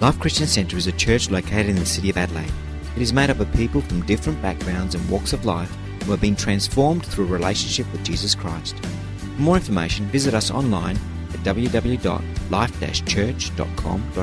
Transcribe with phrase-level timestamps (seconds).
[0.00, 2.52] Life Christian Centre is a church located in the city of Adelaide.
[2.94, 6.20] It is made up of people from different backgrounds and walks of life who have
[6.20, 8.76] been transformed through a relationship with Jesus Christ.
[8.78, 10.96] For more information, visit us online
[11.34, 14.22] at www.life church.com.au.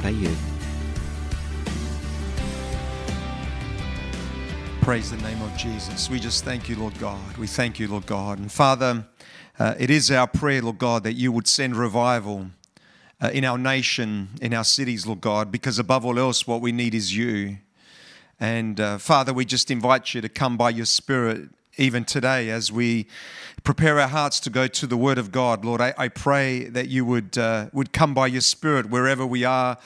[4.80, 6.10] Praise the name of Jesus.
[6.10, 7.36] We just thank you, Lord God.
[7.36, 8.40] We thank you, Lord God.
[8.40, 9.06] And Father,
[9.60, 12.50] uh, it is our prayer, Lord God, that you would send revival
[13.22, 16.72] uh, in our nation, in our cities, Lord God, because above all else, what we
[16.72, 17.58] need is you.
[18.40, 22.72] And uh, Father, we just invite you to come by your Spirit even today as
[22.72, 23.08] we
[23.66, 25.66] prepare our hearts to go to the Word of God.
[25.66, 29.44] Lord, I, I pray that you would, uh, would come by your Spirit wherever we
[29.44, 29.78] are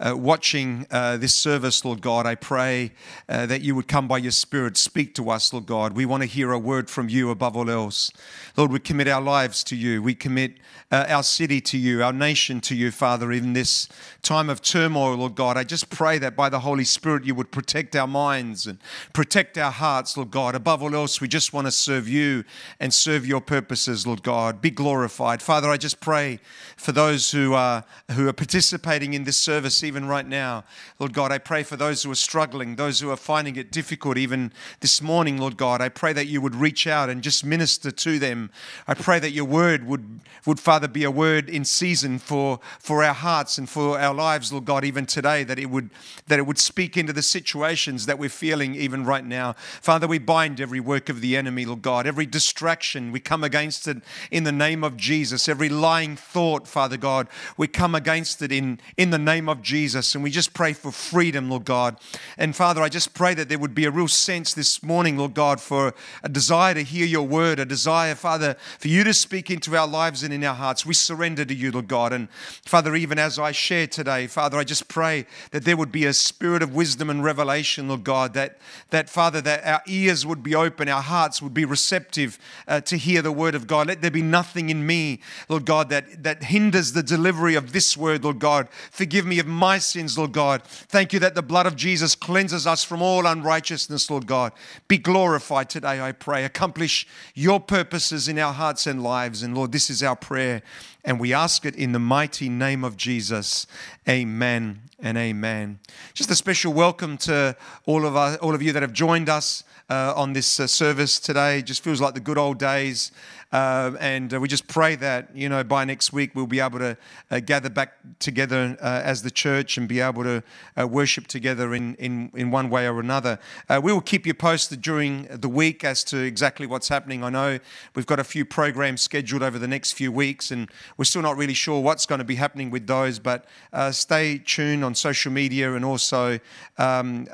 [0.00, 2.26] uh, watching uh, this service, Lord God.
[2.26, 2.92] I pray
[3.28, 5.92] uh, that you would come by your Spirit, speak to us, Lord God.
[5.94, 8.10] We want to hear a word from you above all else.
[8.56, 10.02] Lord, we commit our lives to you.
[10.02, 10.54] We commit
[10.90, 13.88] uh, our city to you, our nation to you, Father, in this
[14.22, 15.56] time of turmoil, Lord God.
[15.56, 18.78] I just pray that by the Holy Spirit you would protect our minds and
[19.12, 20.54] protect our hearts, Lord God.
[20.56, 22.44] Above all else, we just want to serve you
[22.80, 24.60] and serve you your purposes, Lord God.
[24.60, 25.40] Be glorified.
[25.42, 26.40] Father, I just pray
[26.76, 30.64] for those who are, who are participating in this service even right now.
[30.98, 34.16] Lord God, I pray for those who are struggling, those who are finding it difficult
[34.16, 35.80] even this morning, Lord God.
[35.80, 38.50] I pray that you would reach out and just minister to them.
[38.88, 43.04] I pray that your word would, would Father, be a word in season for, for
[43.04, 45.90] our hearts and for our lives, Lord God, even today, that it would
[46.28, 49.52] that it would speak into the situations that we're feeling even right now.
[49.82, 53.12] Father, we bind every work of the enemy, Lord God, every distraction.
[53.12, 53.96] We we come against it
[54.30, 55.48] in the name of Jesus.
[55.48, 60.14] Every lying thought, Father God, we come against it in, in the name of Jesus.
[60.14, 61.96] And we just pray for freedom, Lord God.
[62.36, 65.34] And Father, I just pray that there would be a real sense this morning, Lord
[65.34, 69.50] God, for a desire to hear your word, a desire, Father, for you to speak
[69.50, 70.86] into our lives and in our hearts.
[70.86, 72.12] We surrender to you, Lord God.
[72.12, 72.30] And
[72.64, 76.12] Father, even as I share today, Father, I just pray that there would be a
[76.12, 78.58] spirit of wisdom and revelation, Lord God, that,
[78.90, 82.96] that Father, that our ears would be open, our hearts would be receptive uh, to
[82.96, 83.86] hear hear the word of God.
[83.86, 87.96] Let there be nothing in me, Lord God, that, that hinders the delivery of this
[87.96, 88.68] word, Lord God.
[88.90, 90.62] Forgive me of my sins, Lord God.
[90.64, 94.52] Thank you that the blood of Jesus cleanses us from all unrighteousness, Lord God.
[94.88, 96.44] Be glorified today, I pray.
[96.44, 99.42] Accomplish your purposes in our hearts and lives.
[99.42, 100.62] And Lord, this is our prayer
[101.08, 103.66] and we ask it in the mighty name of Jesus.
[104.06, 105.78] Amen and amen.
[106.12, 109.64] Just a special welcome to all of us, all of you that have joined us
[109.88, 111.62] uh, on this uh, service today.
[111.62, 113.10] Just feels like the good old days.
[113.50, 116.78] Um, and uh, we just pray that, you know, by next week we'll be able
[116.80, 116.98] to
[117.30, 120.42] uh, gather back together uh, as the church and be able to
[120.78, 123.38] uh, worship together in, in, in one way or another.
[123.70, 127.24] Uh, we will keep you posted during the week as to exactly what's happening.
[127.24, 127.58] I know
[127.94, 131.38] we've got a few programs scheduled over the next few weeks, and we're still not
[131.38, 133.46] really sure what's going to be happening with those, but
[133.92, 136.38] stay tuned on social media and also
[136.76, 137.26] um,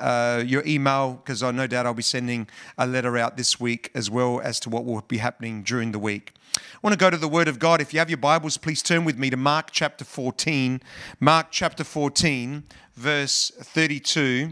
[0.45, 2.47] your email because I no doubt I'll be sending
[2.77, 5.99] a letter out this week as well as to what will be happening during the
[5.99, 6.31] week week.
[6.55, 7.81] I want to go to the Word of God.
[7.81, 10.79] If you have your Bibles, please turn with me to Mark chapter 14.
[11.19, 12.61] Mark chapter 14,
[12.95, 14.51] verse 32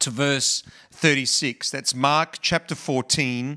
[0.00, 1.70] to verse 36.
[1.70, 3.56] That's Mark chapter 14,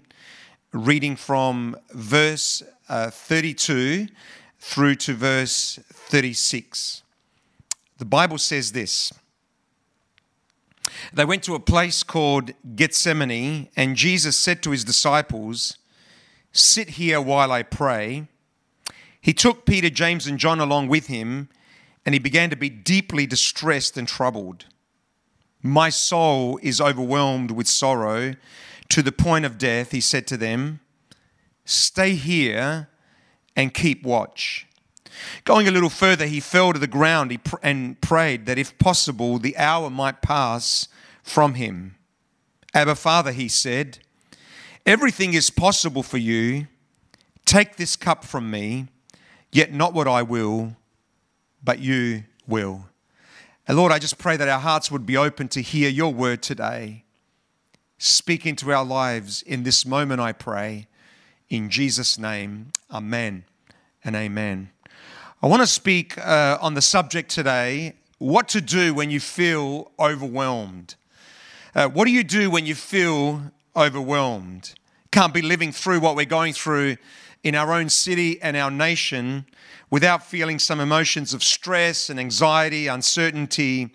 [0.72, 4.08] reading from verse uh, 32
[4.60, 7.04] through to verse 36.
[7.98, 9.12] The Bible says this.
[11.12, 15.78] They went to a place called Gethsemane, and Jesus said to his disciples,
[16.58, 18.28] Sit here while I pray.
[19.22, 21.50] He took Peter, James, and John along with him,
[22.06, 24.66] and he began to be deeply distressed and troubled.
[25.62, 28.34] My soul is overwhelmed with sorrow
[28.90, 30.80] to the point of death, he said to them.
[31.64, 32.90] Stay here
[33.56, 34.66] and keep watch.
[35.44, 39.56] Going a little further, he fell to the ground and prayed that if possible, the
[39.58, 40.88] hour might pass
[41.22, 41.96] from him.
[42.74, 44.00] Abba, Father, he said,
[44.88, 46.66] Everything is possible for you.
[47.44, 48.88] Take this cup from me,
[49.52, 50.78] yet not what I will,
[51.62, 52.86] but you will.
[53.68, 56.42] And Lord, I just pray that our hearts would be open to hear your word
[56.42, 57.04] today.
[57.98, 60.88] Speak into our lives in this moment, I pray.
[61.50, 63.44] In Jesus' name, amen
[64.06, 64.70] and amen.
[65.44, 69.92] I want to speak uh, on the subject today what to do when you feel
[70.00, 70.96] overwhelmed.
[71.76, 74.74] Uh, what do you do when you feel overwhelmed.
[75.12, 76.98] Can't be living through what we're going through
[77.44, 79.46] in our own city and our nation
[79.90, 83.90] without feeling some emotions of stress and anxiety, uncertainty,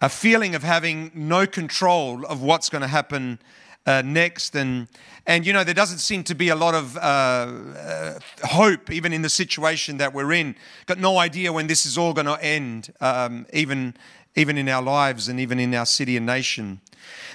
[0.00, 3.38] a feeling of having no control of what's going to happen
[3.86, 4.54] uh, next.
[4.54, 4.88] And,
[5.26, 9.10] and, you know, there doesn't seem to be a lot of uh, uh, hope, even
[9.14, 10.54] in the situation that we're in.
[10.84, 13.94] Got no idea when this is all going to end, um, even,
[14.34, 16.82] even in our lives and even in our city and nation.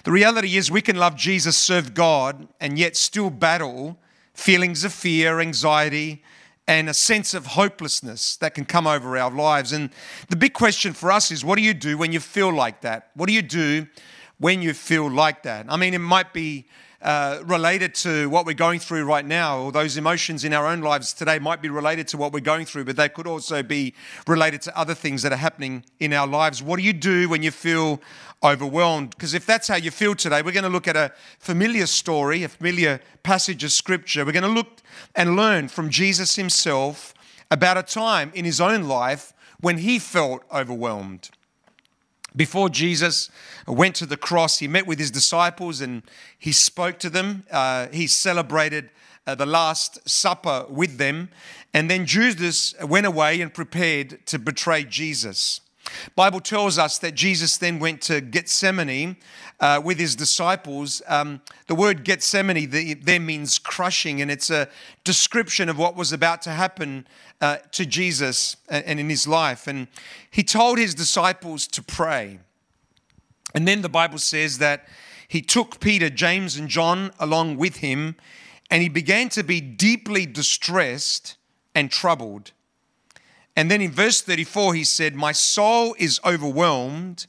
[0.04, 3.98] The reality is, we can love Jesus, serve God, and yet still battle
[4.36, 6.22] feelings of fear, anxiety,
[6.68, 9.74] and a sense of hopelessness that can come over our lives.
[9.74, 9.90] And
[10.30, 13.10] the big question for us is what do you do when you feel like that?
[13.16, 13.88] What do you do
[14.38, 15.66] when you feel like that.
[15.70, 16.66] I mean, it might be
[17.02, 20.82] uh, related to what we're going through right now, or those emotions in our own
[20.82, 23.94] lives today might be related to what we're going through, but they could also be
[24.28, 26.64] related to other things that are happening in our lives.
[26.64, 28.02] What do you do when you feel
[28.44, 29.12] overwhelmed?
[29.12, 32.44] Because if that's how you feel today, we're going to look at a familiar story,
[32.44, 34.26] a familiar passage of scripture.
[34.26, 34.82] We're going to look
[35.16, 37.14] and learn from Jesus himself
[37.52, 41.30] about a time in his own life when he felt overwhelmed.
[42.36, 43.30] Before Jesus
[43.66, 46.04] went to the cross, he met with his disciples and
[46.38, 47.46] he spoke to them.
[47.50, 48.90] Uh, he celebrated
[49.26, 51.30] uh, the Last Supper with them.
[51.74, 55.62] And then Judas went away and prepared to betray Jesus.
[56.16, 59.18] Bible tells us that Jesus then went to Gethsemane
[59.60, 61.02] uh, with his disciples.
[61.08, 62.70] Um, the word Gethsemane
[63.04, 64.68] there means crushing, and it's a
[65.04, 67.08] description of what was about to happen
[67.42, 69.68] uh, to Jesus uh, and in his life.
[69.68, 69.88] And
[70.32, 72.40] he told his disciples to pray.
[73.54, 74.86] And then the Bible says that
[75.28, 78.16] he took Peter, James, and John along with him,
[78.70, 81.36] and he began to be deeply distressed
[81.74, 82.52] and troubled.
[83.56, 87.26] And then in verse 34, he said, My soul is overwhelmed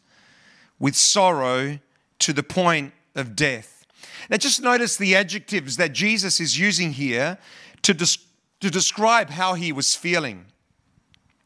[0.79, 1.79] with sorrow
[2.19, 3.87] to the point of death.
[4.29, 7.39] Now, just notice the adjectives that Jesus is using here
[7.83, 8.19] to, des-
[8.61, 10.47] to describe how he was feeling.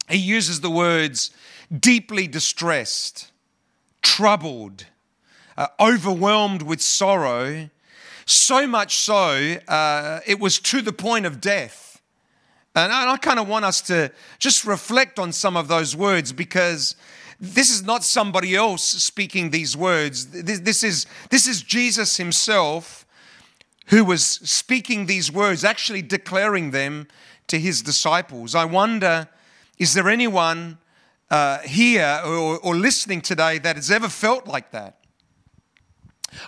[0.09, 1.31] He uses the words
[1.77, 3.31] deeply distressed,
[4.03, 4.87] troubled,
[5.59, 7.69] uh, overwhelmed with sorrow,
[8.25, 11.90] so much so uh, it was to the point of death.
[12.77, 16.95] And I, kind of want us to just reflect on some of those words because
[17.41, 20.27] this is not somebody else speaking these words.
[20.29, 23.07] This, is, this is Jesus himself
[23.87, 27.09] who was speaking these words, actually declaring them
[27.49, 28.55] to his disciples.
[28.55, 29.29] I wonder
[29.79, 30.77] is there anyone
[31.31, 34.99] uh, here or, or listening today that has ever felt like that?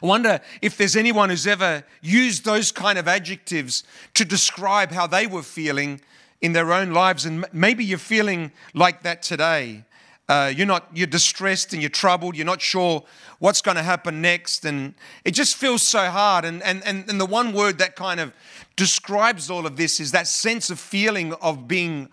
[0.03, 3.83] I wonder if there's anyone who's ever used those kind of adjectives
[4.15, 6.01] to describe how they were feeling
[6.43, 7.25] in their own lives.
[7.25, 9.85] And maybe you're feeling like that today.
[10.29, 13.03] Uh, you're not you're distressed and you're troubled you're not sure
[13.41, 14.95] what's going to happen next and
[15.25, 18.33] it just feels so hard and, and and and the one word that kind of
[18.77, 22.09] describes all of this is that sense of feeling of being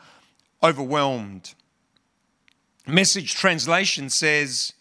[0.63, 1.53] overwhelmed
[2.87, 4.73] message translation says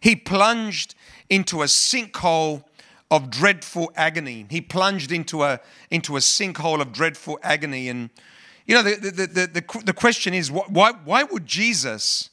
[0.00, 0.94] he plunged
[1.28, 2.64] into a sinkhole
[3.10, 5.58] of dreadful agony he plunged into a
[5.90, 8.10] into a sinkhole of dreadful agony and
[8.66, 9.46] you know, the, the, the,
[9.84, 12.30] the, question is why, why would Jesus,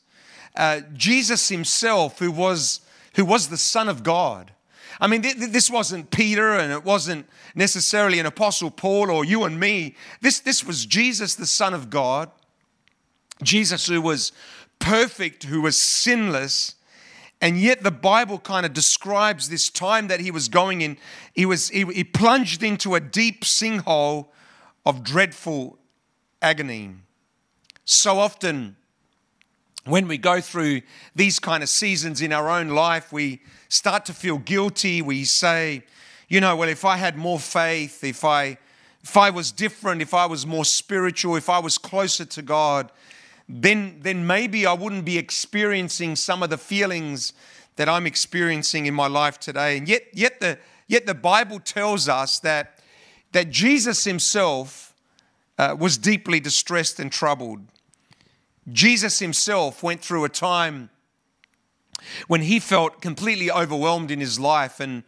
[0.55, 2.81] uh, Jesus himself, who was,
[3.15, 4.51] who was the Son of God,
[5.01, 9.59] I mean, this wasn't Peter and it wasn't necessarily an Apostle Paul or you and
[9.59, 9.95] me.
[10.21, 12.29] This, this was Jesus, the Son of God.
[13.41, 14.31] Jesus, who was
[14.77, 16.75] perfect, who was sinless.
[17.41, 20.95] And yet the Bible kind of describes this time that he was going in.
[21.33, 24.27] He was he, he plunged into a deep sinkhole
[24.85, 25.79] of dreadful
[26.43, 26.93] agony.
[27.85, 28.75] So often,
[29.85, 30.81] when we go through
[31.15, 35.01] these kind of seasons in our own life, we start to feel guilty.
[35.01, 35.83] We say,
[36.27, 38.59] you know, well, if I had more faith, if I
[39.01, 42.89] if I was different, if I was more spiritual, if I was closer to God,
[43.49, 47.33] then then maybe I wouldn't be experiencing some of the feelings
[47.75, 49.77] that I'm experiencing in my life today.
[49.77, 52.79] And yet yet the yet the Bible tells us that
[53.33, 54.92] that Jesus himself
[55.57, 57.61] uh, was deeply distressed and troubled.
[58.71, 60.89] Jesus himself went through a time
[62.27, 65.03] when he felt completely overwhelmed in his life and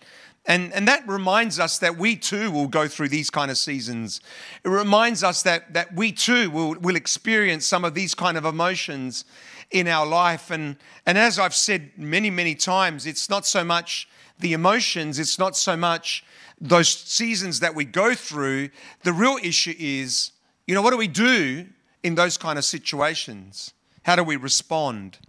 [0.48, 4.22] and, and that reminds us that we too will go through these kind of seasons.
[4.64, 8.46] It reminds us that, that we too will, will experience some of these kind of
[8.46, 9.26] emotions
[9.72, 10.52] in our life.
[10.52, 10.76] And,
[11.08, 15.58] and as I've said many, many times, it's not so much the emotions, it's not
[15.58, 16.24] so much
[16.62, 18.70] those seasons that we go through.
[19.02, 20.30] The real issue is
[20.68, 21.68] you know, what do we do
[22.02, 23.74] in those kind of situations?
[24.04, 25.20] How do we respond?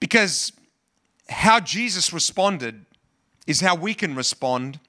[0.00, 0.52] Because
[1.28, 2.84] how Jesus responded
[3.46, 4.80] is how we can respond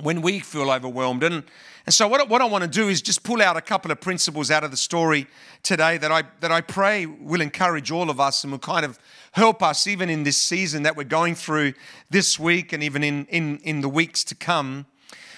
[0.00, 1.22] when we feel overwhelmed.
[1.22, 1.44] And,
[1.84, 4.00] and so, what, what I want to do is just pull out a couple of
[4.00, 5.26] principles out of the story
[5.62, 8.98] today that I, that I pray will encourage all of us and will kind of
[9.32, 11.74] help us, even in this season that we're going through
[12.08, 14.86] this week and even in, in, in the weeks to come,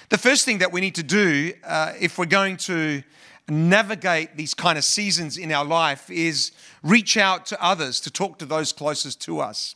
[0.09, 3.03] the first thing that we need to do uh, if we're going to
[3.49, 8.39] navigate these kind of seasons in our life is reach out to others, to talk
[8.39, 9.75] to those closest to us.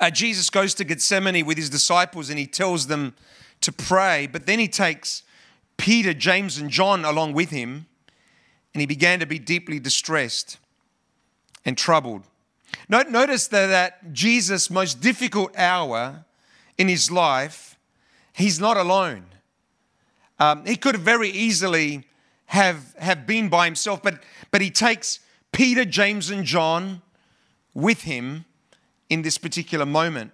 [0.00, 3.14] Uh, Jesus goes to Gethsemane with his disciples and he tells them
[3.60, 5.22] to pray, but then he takes
[5.76, 7.86] Peter, James, and John along with him,
[8.74, 10.58] and he began to be deeply distressed
[11.64, 12.22] and troubled.
[12.88, 16.24] Notice that at Jesus' most difficult hour
[16.76, 17.67] in his life,
[18.38, 19.26] He's not alone.
[20.38, 22.06] Um, he could very easily
[22.46, 25.18] have, have been by himself, but, but he takes
[25.50, 27.02] Peter, James, and John
[27.74, 28.44] with him
[29.10, 30.30] in this particular moment.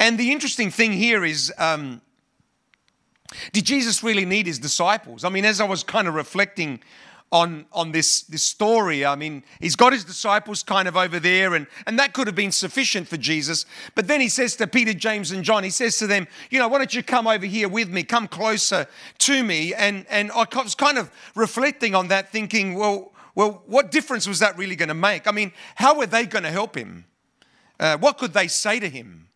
[0.00, 2.00] And the interesting thing here is um,
[3.52, 5.22] did Jesus really need his disciples?
[5.22, 6.82] I mean, as I was kind of reflecting
[7.34, 9.04] on, on this, this story.
[9.04, 12.36] I mean, he's got his disciples kind of over there, and, and that could have
[12.36, 13.66] been sufficient for Jesus.
[13.96, 16.68] But then he says to Peter, James, and John, he says to them, You know,
[16.68, 18.04] why don't you come over here with me?
[18.04, 18.86] Come closer
[19.18, 19.74] to me.
[19.74, 24.38] And, and I was kind of reflecting on that, thinking, Well, well, what difference was
[24.38, 25.26] that really going to make?
[25.26, 27.04] I mean, how were they going to help him?
[27.80, 29.26] Uh, what could they say to him?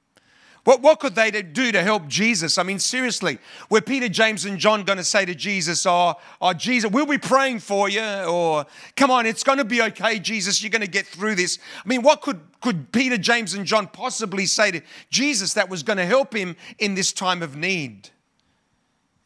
[0.68, 2.58] What, what could they do to help Jesus?
[2.58, 3.38] I mean, seriously,
[3.70, 7.16] were Peter, James, and John going to say to Jesus, oh, oh, Jesus, we'll be
[7.16, 10.86] praying for you, or come on, it's going to be okay, Jesus, you're going to
[10.86, 11.58] get through this?
[11.82, 15.82] I mean, what could, could Peter, James, and John possibly say to Jesus that was
[15.82, 18.10] going to help him in this time of need?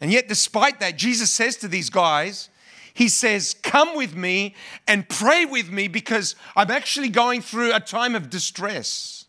[0.00, 2.50] And yet, despite that, Jesus says to these guys,
[2.94, 4.54] he says, Come with me
[4.86, 9.21] and pray with me because I'm actually going through a time of distress.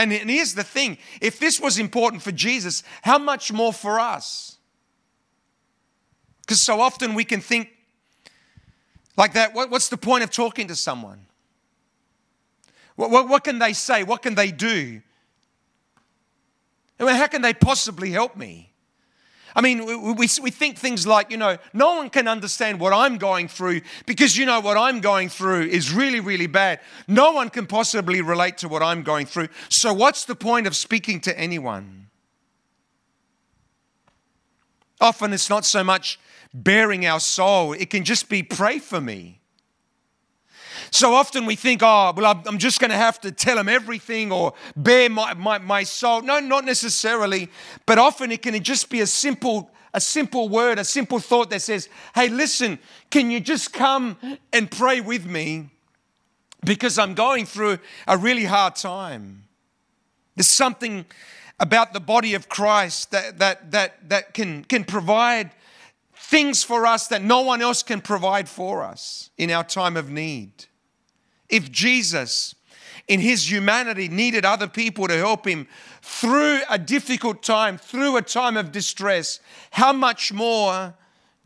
[0.00, 4.56] And, here's the thing if this was important for Jesus, how much more for us?
[6.42, 7.68] Because so often we can think
[9.18, 11.26] like that what, what's the point of talking to someone?
[12.96, 14.02] What, what, what, can they say?
[14.02, 15.02] What can they do?
[16.98, 18.69] how can they possibly help me?
[19.54, 22.92] I mean, we, we, we think things like, you know, no one can understand what
[22.92, 26.80] I'm going through because, you know, what I'm going through is really, really bad.
[27.08, 29.48] No one can possibly relate to what I'm going through.
[29.68, 32.08] So, what's the point of speaking to anyone?
[35.00, 36.20] Often it's not so much
[36.52, 39.39] bearing our soul, it can just be pray for me.
[40.92, 44.32] So often we think, oh, well, I'm just going to have to tell him everything
[44.32, 46.20] or bear my, my, my soul.
[46.22, 47.48] No, not necessarily.
[47.86, 51.62] But often it can just be a simple, a simple word, a simple thought that
[51.62, 52.78] says, hey, listen,
[53.10, 54.16] can you just come
[54.52, 55.70] and pray with me?
[56.64, 57.78] Because I'm going through
[58.08, 59.44] a really hard time.
[60.34, 61.04] There's something
[61.60, 65.50] about the body of Christ that, that, that, that can, can provide
[66.14, 70.10] things for us that no one else can provide for us in our time of
[70.10, 70.66] need.
[71.50, 72.54] If Jesus,
[73.08, 75.66] in his humanity, needed other people to help him
[76.00, 79.40] through a difficult time, through a time of distress,
[79.72, 80.94] how much more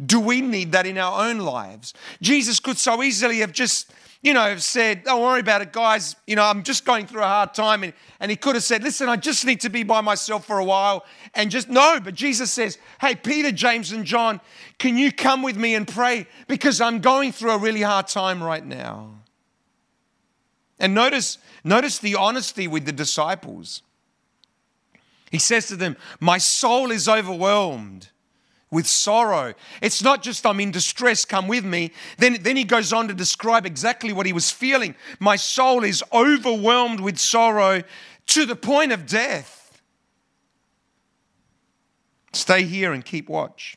[0.04, 1.94] do we need that in our own lives?
[2.20, 3.92] Jesus could so easily have just
[4.22, 6.16] you know, said, Don't worry about it, guys.
[6.26, 7.82] You know, I'm just going through a hard time.
[7.84, 10.58] And, and he could have said, Listen, I just need to be by myself for
[10.58, 11.04] a while.
[11.34, 14.40] And just, no, but Jesus says, Hey, Peter, James, and John,
[14.78, 16.26] can you come with me and pray?
[16.48, 19.10] Because I'm going through a really hard time right now.
[20.78, 23.82] And notice, notice the honesty with the disciples.
[25.30, 28.08] He says to them, My soul is overwhelmed
[28.70, 29.54] with sorrow.
[29.80, 31.92] It's not just I'm in distress, come with me.
[32.18, 34.96] Then, then he goes on to describe exactly what he was feeling.
[35.20, 37.82] My soul is overwhelmed with sorrow
[38.28, 39.80] to the point of death.
[42.32, 43.76] Stay here and keep watch.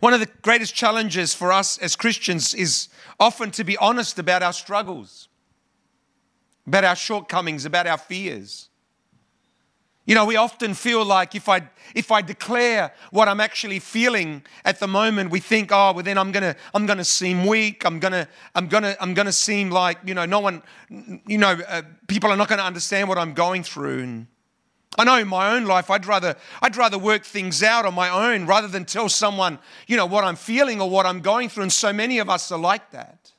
[0.00, 2.88] One of the greatest challenges for us as Christians is
[3.20, 5.28] often to be honest about our struggles,
[6.66, 8.68] about our shortcomings, about our fears.
[10.06, 11.62] You know, we often feel like if I
[11.94, 16.18] if I declare what I'm actually feeling at the moment, we think, oh, well then
[16.18, 17.86] I'm gonna I'm gonna seem weak.
[17.86, 20.62] I'm gonna I'm gonna I'm gonna seem like you know no one,
[21.26, 24.02] you know, uh, people are not gonna understand what I'm going through.
[24.02, 24.26] And
[24.96, 28.08] I know in my own life, I'd rather, I'd rather work things out on my
[28.08, 31.64] own rather than tell someone, you know, what I'm feeling or what I'm going through.
[31.64, 33.32] And so many of us are like that.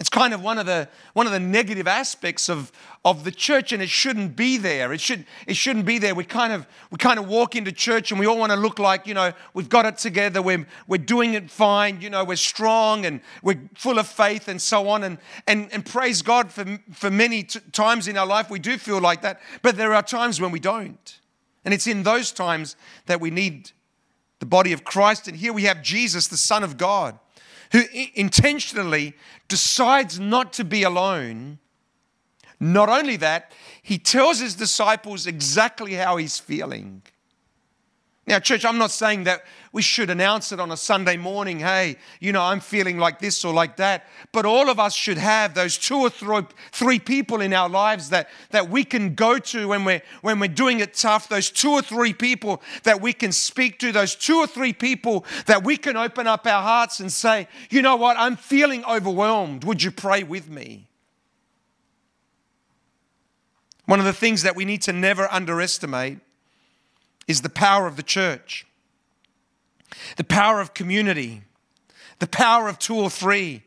[0.00, 2.72] It's kind of one of the, one of the negative aspects of,
[3.04, 4.94] of the church, and it shouldn't be there.
[4.94, 6.14] It, should, it shouldn't be there.
[6.14, 8.78] We kind, of, we kind of walk into church and we all want to look
[8.78, 12.36] like, you know, we've got it together, we're, we're doing it fine, you know, we're
[12.36, 15.04] strong and we're full of faith and so on.
[15.04, 16.64] And, and, and praise God for,
[16.94, 20.02] for many t- times in our life we do feel like that, but there are
[20.02, 21.20] times when we don't.
[21.62, 23.72] And it's in those times that we need
[24.38, 25.28] the body of Christ.
[25.28, 27.18] And here we have Jesus, the Son of God
[27.72, 27.82] who
[28.14, 29.14] intentionally
[29.48, 31.58] decides not to be alone.
[32.58, 37.02] Not only that, he tells his disciples exactly how he's feeling.
[38.30, 41.96] Now, church, I'm not saying that we should announce it on a Sunday morning, hey,
[42.20, 44.04] you know, I'm feeling like this or like that.
[44.30, 48.28] But all of us should have those two or three, people in our lives that,
[48.50, 51.82] that we can go to when we're, when we're doing it tough, those two or
[51.82, 55.96] three people that we can speak to, those two or three people that we can
[55.96, 59.64] open up our hearts and say, you know what, I'm feeling overwhelmed.
[59.64, 60.86] Would you pray with me?
[63.86, 66.18] One of the things that we need to never underestimate
[67.30, 68.66] is the power of the church,
[70.16, 71.42] the power of community,
[72.18, 73.62] the power of two or three.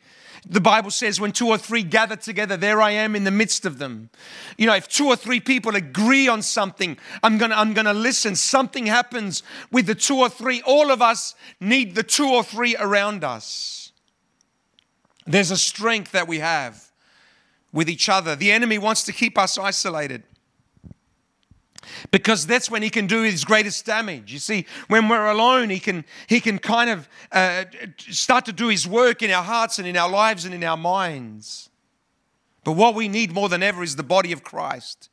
[0.46, 3.66] The Bible says, when two or three gather together, there I am in the midst
[3.66, 4.10] of them.
[4.58, 8.36] You know, if two or three people agree on something, I'm gonna, I'm gonna listen.
[8.36, 10.62] Something happens with the two or three.
[10.64, 13.94] All of us need the two or three around us.
[15.26, 16.92] There's a strength that we have
[17.72, 18.36] with each other.
[18.36, 20.24] The enemy wants to keep us isolated
[22.12, 25.80] because that's when he can do his greatest damage you see when we're alone he
[25.80, 27.66] can he can kind of uh,
[27.98, 30.78] start to do his work in our hearts and in our lives and in our
[30.78, 31.70] minds
[32.64, 35.10] but what we need more than ever is the body of christ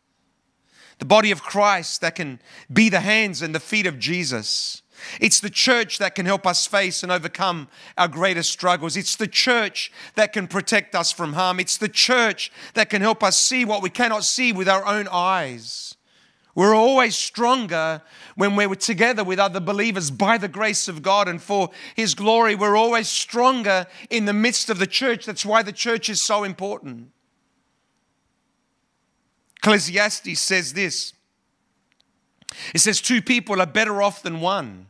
[0.99, 2.41] the body of christ that can
[2.73, 4.83] be the hands and the feet of jesus
[5.19, 8.99] it's the church that can help us face and overcome our greatest struggles.
[8.99, 11.59] It's the church that can protect us from harm.
[11.59, 15.09] It's the church that can help us see what we cannot see with our own
[15.11, 15.95] eyes.
[16.55, 18.03] We're always stronger
[18.35, 22.55] when we're together with other believers by the grace of God and for His glory.
[22.55, 25.27] We're always stronger in the midst of the church.
[25.27, 27.11] That's why the church is so important.
[29.59, 31.13] Ecclesiastes says this
[32.75, 34.87] it says, Two people are better off than one.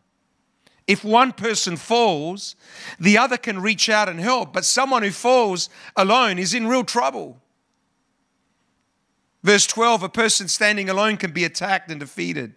[0.86, 2.56] If one person falls,
[2.98, 6.82] the other can reach out and help, but someone who falls alone is in real
[6.84, 7.40] trouble.
[9.42, 12.54] Verse 12 a person standing alone can be attacked and defeated,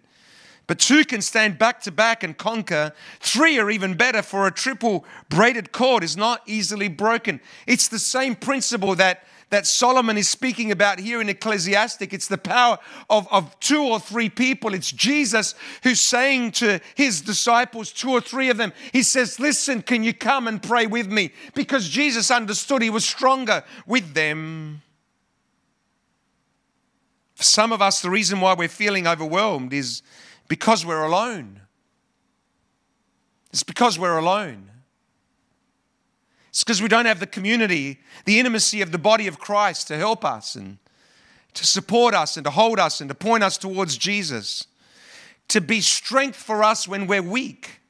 [0.66, 2.92] but two can stand back to back and conquer.
[3.20, 7.40] Three are even better, for a triple braided cord is not easily broken.
[7.66, 12.12] It's the same principle that that Solomon is speaking about here in Ecclesiastic.
[12.12, 14.74] It's the power of, of two or three people.
[14.74, 19.80] It's Jesus who's saying to his disciples, two or three of them, he says, Listen,
[19.82, 21.30] can you come and pray with me?
[21.54, 24.82] Because Jesus understood he was stronger with them
[27.34, 30.02] for some of us, the reason why we're feeling overwhelmed is
[30.48, 31.60] because we're alone.
[33.52, 34.70] It's because we're alone.
[36.50, 39.96] It's because we don't have the community, the intimacy of the body of Christ to
[39.96, 40.78] help us and
[41.54, 44.66] to support us and to hold us and to point us towards Jesus,
[45.48, 47.80] to be strength for us when we're weak.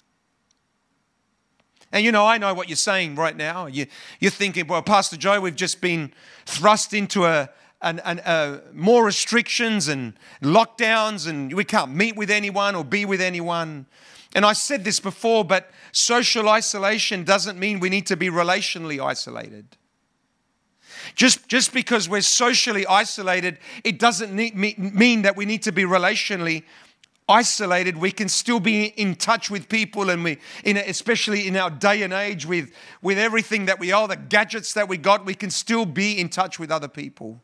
[1.92, 3.66] And you know, I know what you're saying right now.
[3.66, 3.86] You,
[4.24, 6.12] are thinking, well, Pastor Joe, we've just been
[6.46, 7.50] thrust into a,
[7.84, 13.04] and, and uh, more restrictions and lockdowns, and we can't meet with anyone or be
[13.04, 13.84] with anyone.
[14.34, 19.04] And I said this before, but social isolation doesn't mean we need to be relationally
[19.04, 19.76] isolated.
[21.14, 25.82] Just, just because we're socially isolated, it doesn't need, mean that we need to be
[25.82, 26.64] relationally
[27.28, 27.98] isolated.
[27.98, 32.00] We can still be in touch with people, and we, in, especially in our day
[32.00, 35.50] and age, with, with everything that we are, the gadgets that we got, we can
[35.50, 37.42] still be in touch with other people.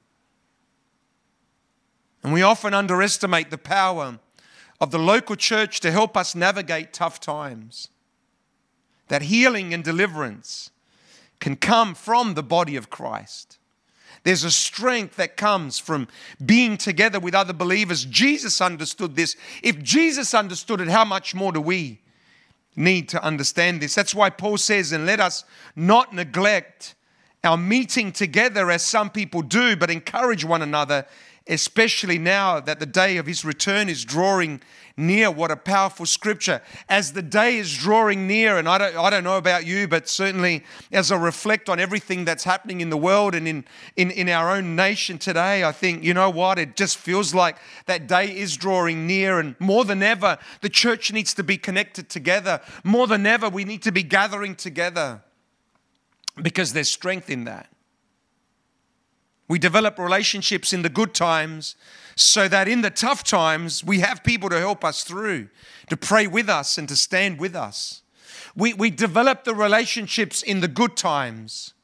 [2.23, 4.19] And we often underestimate the power
[4.81, 7.89] of the local church to help us navigate tough times.
[9.09, 10.71] That healing and deliverance
[11.39, 13.59] can come from the body of Christ.
[14.23, 16.07] There's a strength that comes from
[16.45, 18.05] being together with other believers.
[18.05, 19.35] Jesus understood this.
[19.63, 22.01] If Jesus understood it, how much more do we
[22.77, 23.95] need to understand this?
[23.95, 26.95] That's why Paul says, and let us not neglect
[27.43, 31.07] our meeting together as some people do, but encourage one another
[31.49, 34.61] especially now that the day of his return is drawing
[34.97, 35.31] near.
[35.31, 36.61] What a powerful scripture.
[36.89, 40.07] As the day is drawing near, and I don't, I don't know about you, but
[40.09, 43.65] certainly as I reflect on everything that's happening in the world and in,
[43.97, 46.59] in, in our own nation today, I think, you know what?
[46.59, 49.39] It just feels like that day is drawing near.
[49.41, 52.61] And more than ever, the church needs to be connected together.
[52.85, 55.23] More than ever, we need to be gathering together
[56.41, 57.67] because there's strength in that.
[59.51, 61.75] We develop relationships in the good times
[62.15, 65.49] so that in the tough times, we have people to help us through,
[65.89, 68.03] to pray with us, and to stand with us.
[68.55, 71.75] We, we develop the relationships in the good times.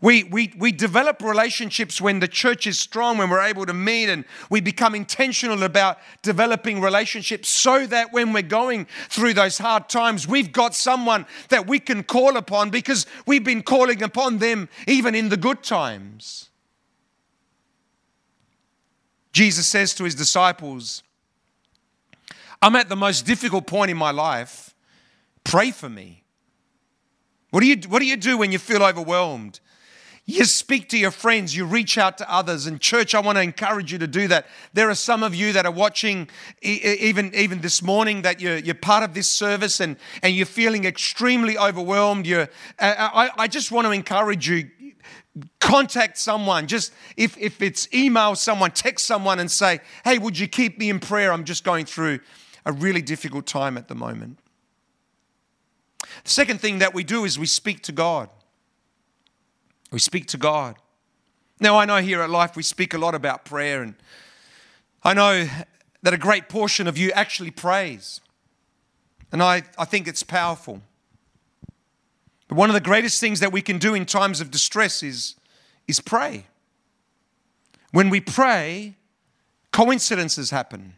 [0.00, 4.08] We, we, we develop relationships when the church is strong, when we're able to meet,
[4.10, 9.88] and we become intentional about developing relationships so that when we're going through those hard
[9.88, 14.68] times, we've got someone that we can call upon because we've been calling upon them
[14.88, 16.45] even in the good times.
[19.36, 21.02] Jesus says to his disciples,
[22.62, 24.74] I'm at the most difficult point in my life.
[25.44, 26.24] Pray for me.
[27.50, 29.60] What do you, what do, you do when you feel overwhelmed?
[30.24, 32.66] You speak to your friends, you reach out to others.
[32.66, 34.46] And, church, I want to encourage you to do that.
[34.72, 36.30] There are some of you that are watching
[36.62, 40.86] even, even this morning that you're, you're part of this service and, and you're feeling
[40.86, 42.26] extremely overwhelmed.
[42.26, 42.48] You're,
[42.80, 44.70] I, I just want to encourage you
[45.60, 50.48] contact someone just if, if it's email someone text someone and say hey would you
[50.48, 52.18] keep me in prayer i'm just going through
[52.64, 54.38] a really difficult time at the moment
[56.24, 58.30] the second thing that we do is we speak to god
[59.90, 60.76] we speak to god
[61.60, 63.94] now i know here at life we speak a lot about prayer and
[65.02, 65.46] i know
[66.02, 68.22] that a great portion of you actually prays
[69.32, 70.80] and i, I think it's powerful
[72.48, 75.34] but one of the greatest things that we can do in times of distress is,
[75.88, 76.46] is pray.
[77.92, 78.94] When we pray,
[79.72, 80.94] coincidences happen.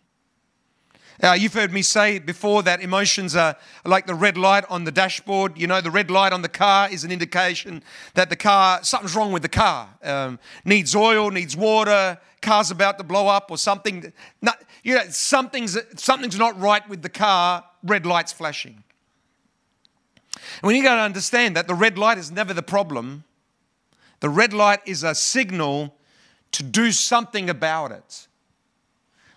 [1.23, 4.93] Uh, you've heard me say before that emotions are like the red light on the
[4.93, 5.59] dashboard.
[5.59, 7.83] You know, the red light on the car is an indication
[8.15, 9.89] that the car, something's wrong with the car.
[10.05, 14.13] Um, needs oil, needs water, car's about to blow up or something.
[14.43, 18.85] Not, you know, something's, something's not right with the car, red light's flashing.
[20.63, 23.25] And we need to understand that the red light is never the problem.
[24.21, 25.95] The red light is a signal
[26.53, 28.27] to do something about it.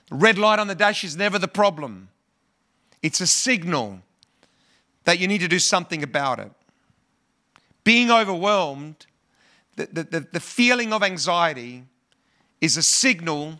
[0.09, 2.09] The red light on the dash is never the problem.
[3.03, 4.01] It's a signal
[5.03, 6.51] that you need to do something about it.
[7.83, 9.05] Being overwhelmed,
[9.75, 11.83] the, the, the feeling of anxiety,
[12.61, 13.59] is a signal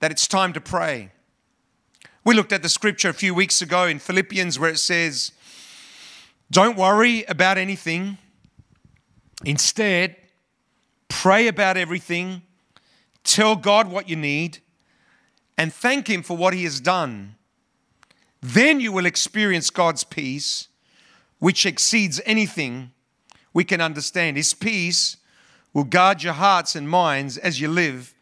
[0.00, 1.10] that it's time to pray.
[2.24, 5.32] We looked at the scripture a few weeks ago in Philippians where it says,
[6.50, 8.16] don't worry about anything.
[9.44, 10.16] Instead,
[11.08, 12.42] pray about everything,
[13.22, 14.58] tell God what you need,
[15.56, 17.34] and thank Him for what He has done.
[18.40, 20.68] Then you will experience God's peace,
[21.38, 22.92] which exceeds anything
[23.52, 24.36] we can understand.
[24.36, 25.16] His peace
[25.72, 28.14] will guard your hearts and minds as you live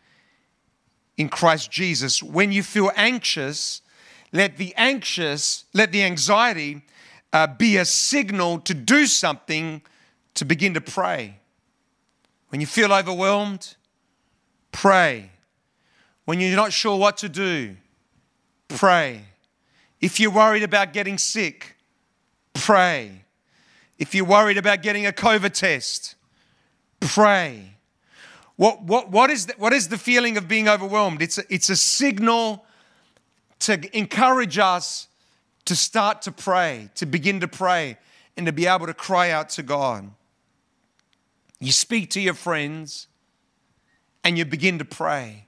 [1.17, 2.23] in Christ Jesus.
[2.23, 3.83] When you feel anxious,
[4.33, 6.83] let the anxious, let the anxiety
[7.37, 9.83] uh, be a signal to do something
[10.33, 11.37] to begin to pray.
[12.49, 13.75] When you feel overwhelmed,
[14.73, 15.33] pray.
[16.25, 17.77] When you're not sure what to do,
[18.69, 19.25] pray.
[20.01, 21.77] If you're worried about getting sick,
[22.55, 23.25] pray.
[23.99, 26.15] If you're worried about getting a COVID test,
[27.01, 27.75] pray.
[28.57, 31.21] What, what, what, is, the, what is the feeling of being overwhelmed?
[31.21, 32.65] It's a, it's a signal
[33.59, 35.09] to encourage us
[35.67, 37.99] to start to pray, to begin to pray,
[38.37, 40.11] and to be able to cry out to God.
[41.61, 43.09] You speak to your friends
[44.23, 45.47] and you begin to pray.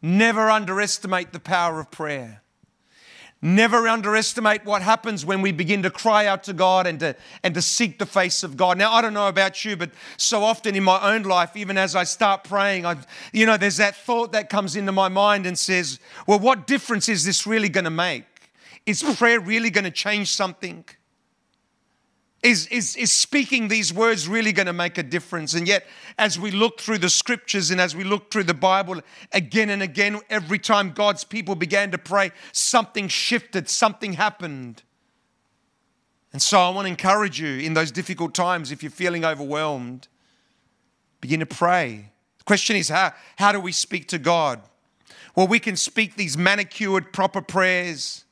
[0.00, 2.42] Never underestimate the power of prayer.
[3.40, 7.54] Never underestimate what happens when we begin to cry out to God and to, and
[7.54, 8.76] to seek the face of God.
[8.78, 11.94] Now, I don't know about you, but so often in my own life, even as
[11.96, 12.96] I start praying, I,
[13.32, 17.08] you know, there's that thought that comes into my mind and says, well, what difference
[17.08, 18.24] is this really going to make?
[18.88, 20.82] Is prayer really going to change something?
[22.42, 25.52] Is, is, is speaking these words really going to make a difference?
[25.52, 25.84] And yet,
[26.18, 29.82] as we look through the scriptures and as we look through the Bible again and
[29.82, 34.82] again, every time God's people began to pray, something shifted, something happened.
[36.32, 40.08] And so I want to encourage you in those difficult times, if you're feeling overwhelmed,
[41.20, 42.10] begin to pray.
[42.38, 44.62] The question is, how, how do we speak to God?
[45.36, 48.24] Well, we can speak these manicured, proper prayers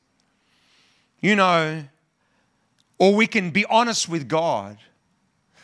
[1.21, 1.83] you know,
[2.99, 4.77] or we can be honest with God.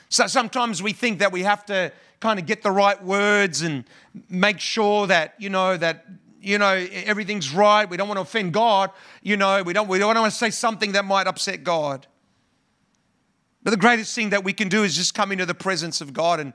[0.10, 3.84] So sometimes we think that we have to kind of get the right words and
[4.30, 6.06] make sure that, you know, that
[6.42, 6.74] you know
[7.06, 7.90] everything's right.
[7.90, 10.50] We don't want to offend God, you know, we don't we don't want to say
[10.50, 12.08] something that might upset God.
[13.64, 16.14] But the greatest thing that we can do is just come into the presence of
[16.14, 16.54] God and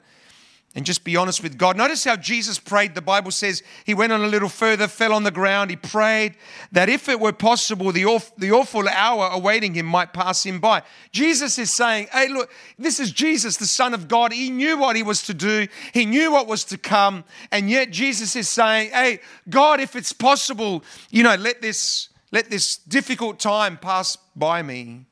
[0.75, 1.77] and just be honest with God.
[1.79, 2.95] Notice how Jesus prayed.
[2.95, 5.71] The Bible says he went on a little further, fell on the ground.
[5.71, 6.35] He prayed
[6.73, 10.61] that if it were possible, the, awful, the awful hour awaiting him might pass him
[10.61, 10.83] by.
[11.11, 14.31] Jesus is saying, Hey, look, this is Jesus, the Son of God.
[14.33, 17.25] He knew what he was to do, he knew what was to come.
[17.51, 22.51] And yet Jesus is saying, Hey, God, if it's possible, you know, let this, let
[22.51, 25.07] this difficult time pass by me.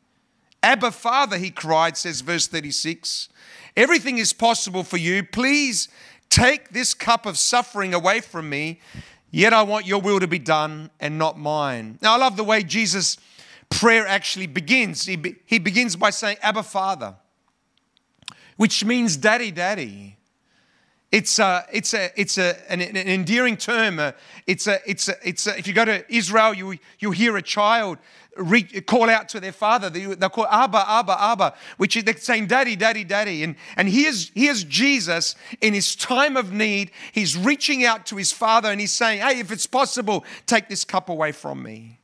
[0.63, 3.31] Abba, Father, he cried, says verse 36.
[3.77, 5.23] Everything is possible for you.
[5.23, 5.89] Please
[6.31, 8.81] take this cup of suffering away from me,
[9.31, 11.99] yet I want your will to be done and not mine.
[12.01, 13.19] Now, I love the way Jesus'
[13.69, 15.05] prayer actually begins.
[15.05, 17.17] He, be, he begins by saying, Abba, Father,
[18.57, 20.17] which means daddy, daddy.
[21.13, 23.99] It's a, it's a, it's a, an, an endearing term.
[23.99, 24.13] Uh,
[24.47, 27.43] it's a, it's a, it's a, if you go to Israel, you, you hear a
[27.43, 27.99] child
[28.37, 29.91] reach, call out to their father.
[29.91, 33.43] They, they'll call Abba, Abba, Abba, which is they're saying, Daddy, Daddy, Daddy.
[33.43, 36.91] And, and here's, here's Jesus in his time of need.
[37.13, 40.85] He's reaching out to his father and he's saying, Hey, if it's possible, take this
[40.85, 41.99] cup away from me.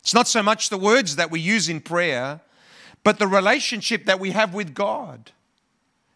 [0.00, 2.40] It's not so much the words that we use in prayer,
[3.04, 5.30] but the relationship that we have with God.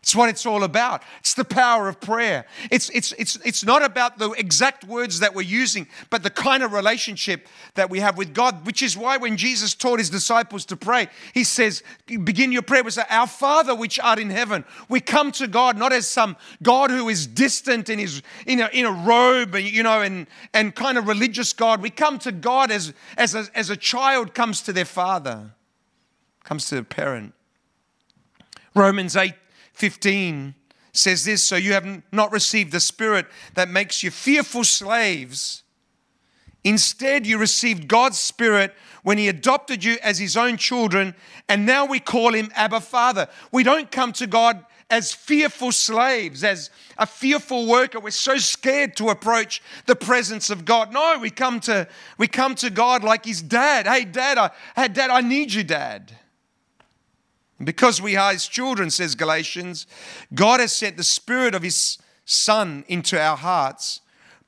[0.07, 1.03] It's what it's all about.
[1.19, 2.45] It's the power of prayer.
[2.71, 6.63] It's, it's, it's, it's not about the exact words that we're using, but the kind
[6.63, 10.65] of relationship that we have with God, which is why when Jesus taught his disciples
[10.67, 14.65] to pray, he says, Begin your prayer with Our Father which art in heaven.
[14.89, 18.71] We come to God not as some God who is distant in, his, in, a,
[18.73, 21.83] in a robe and, you know, and, and kind of religious God.
[21.83, 25.51] We come to God as, as, a, as a child comes to their father,
[26.45, 27.35] comes to a parent.
[28.73, 29.33] Romans 8
[29.77, 30.55] 15
[30.95, 35.63] says this So you have not received the spirit that makes you fearful slaves.
[36.65, 41.15] Instead, you received God's Spirit when He adopted you as His own children,
[41.49, 43.29] and now we call Him Abba Father.
[43.53, 48.01] We don't come to God as fearful slaves, as a fearful worker.
[48.01, 50.93] We're so scared to approach the presence of God.
[50.93, 51.87] No, we come to,
[52.19, 53.87] we come to God like His dad.
[53.87, 56.11] Hey, dad, I, hey, dad, I need you, dad.
[57.63, 59.87] Because we are his children, says Galatians,
[60.35, 64.01] God has sent the spirit of his son into our hearts,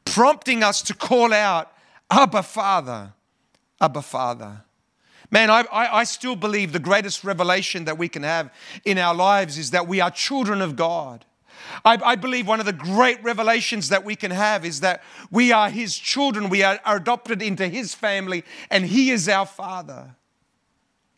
[0.04, 1.72] prompting us to call out,
[2.10, 3.12] Abba, Father,
[3.80, 4.62] Abba, Father.
[5.30, 8.50] Man, I, I, I, still believe the greatest revelation that we can have
[8.86, 11.24] in our lives is that we are children of God.
[11.84, 15.52] I, I believe one of the great revelations that we can have is that we
[15.52, 16.48] are His children.
[16.48, 20.16] We are, are adopted into His family, and He is our Father.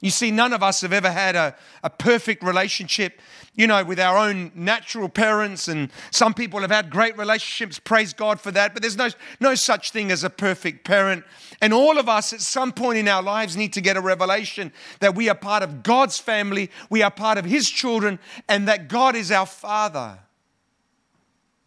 [0.03, 3.21] You see, none of us have ever had a, a perfect relationship,
[3.55, 5.69] you know, with our own natural parents.
[5.69, 8.73] And some people have had great relationships, praise God for that.
[8.73, 9.11] But there's no,
[9.41, 11.23] no such thing as a perfect parent.
[11.61, 14.73] And all of us at some point in our lives need to get a revelation
[15.01, 18.89] that we are part of God's family, we are part of His children, and that
[18.89, 20.19] God is our Father,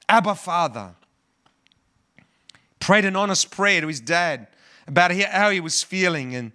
[0.10, 0.96] Abba Father.
[2.80, 4.48] Prayed an honest prayer to his dad
[4.88, 6.52] about how he was feeling and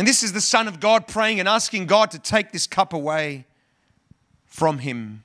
[0.00, 2.94] and this is the Son of God praying and asking God to take this cup
[2.94, 3.44] away
[4.46, 5.24] from him.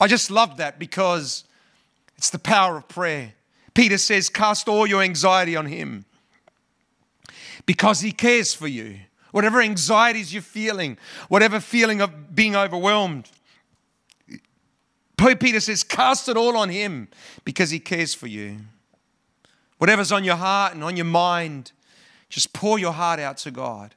[0.00, 1.44] I just love that because
[2.18, 3.34] it's the power of prayer.
[3.72, 6.06] Peter says, Cast all your anxiety on him
[7.64, 8.98] because he cares for you.
[9.30, 10.98] Whatever anxieties you're feeling,
[11.28, 13.30] whatever feeling of being overwhelmed,
[15.16, 17.06] Peter says, Cast it all on him
[17.44, 18.56] because he cares for you.
[19.78, 21.70] Whatever's on your heart and on your mind,
[22.32, 23.94] just pour your heart out to God.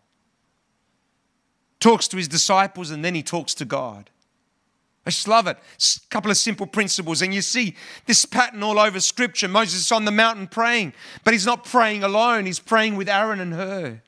[1.79, 4.09] Talks to his disciples and then he talks to God.
[5.07, 5.57] I just love it.
[5.81, 7.21] a couple of simple principles.
[7.21, 7.75] And you see
[8.07, 9.47] this pattern all over Scripture.
[9.47, 10.91] Moses is on the mountain praying,
[11.23, 14.01] but he's not praying alone, he's praying with Aaron and Hur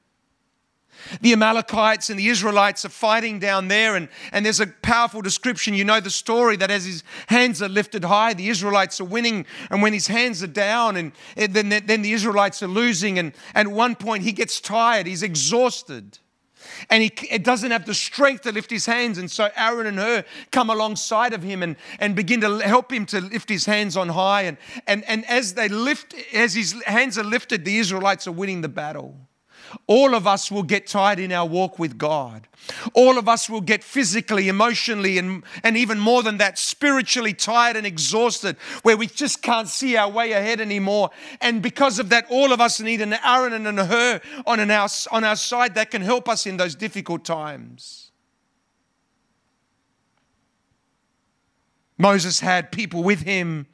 [1.22, 3.96] the Amalekites and the Israelites are fighting down there.
[3.96, 5.74] And, and there's a powerful description.
[5.74, 9.46] You know the story that as his hands are lifted high, the Israelites are winning.
[9.70, 13.20] And when his hands are down, and, and then, then the Israelites are losing.
[13.20, 16.20] And at one point, he gets tired, he's exhausted.
[16.90, 19.18] And he it doesn't have the strength to lift his hands.
[19.18, 23.06] And so Aaron and Hur come alongside of him and, and begin to help him
[23.08, 24.44] to lift his hands on high.
[24.44, 28.62] And, and, and as they lift, as his hands are lifted, the Israelites are winning
[28.62, 29.16] the battle.
[29.88, 32.48] All of us will get tired in our walk with God.
[32.94, 37.76] All of us will get physically, emotionally, and, and even more than that, spiritually tired
[37.76, 41.12] and exhausted, where we just can't see our way ahead anymore.
[41.40, 44.72] And because of that, all of us need an Aaron and an Hur on, an
[44.72, 48.12] our, on our side that can help us in those difficult times.
[51.98, 53.66] Moses had people with him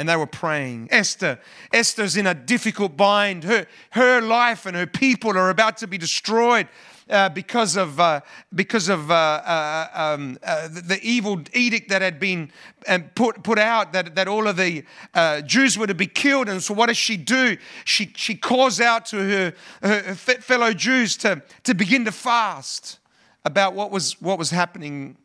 [0.00, 0.88] and they were praying.
[0.90, 1.38] Esther,
[1.74, 3.44] Esther's in a difficult bind.
[3.44, 6.66] Her, her life and her people are about to be destroyed.
[7.10, 8.20] Uh, because of uh,
[8.54, 12.52] because of uh, uh um, uh, the evil edict that had been
[12.86, 14.84] um, put put out that that all of the
[15.14, 16.48] uh, Jews were to be killed.
[16.48, 17.56] And so, what does she do?
[17.84, 23.00] She she calls out to her, her fellow Jews to to begin to fast
[23.44, 25.16] about what was what was happening,